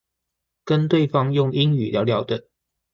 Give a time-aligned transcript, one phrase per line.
[0.63, 2.47] 跟對方用英語聊聊的